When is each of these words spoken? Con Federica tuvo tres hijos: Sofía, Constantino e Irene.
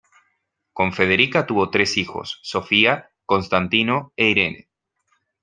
Con 0.73 0.93
Federica 0.93 1.45
tuvo 1.45 1.69
tres 1.69 1.95
hijos: 1.97 2.39
Sofía, 2.41 3.11
Constantino 3.27 4.13
e 4.17 4.29
Irene. 4.31 4.67